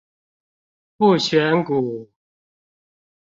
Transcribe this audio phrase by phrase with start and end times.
[0.97, 2.09] 不選股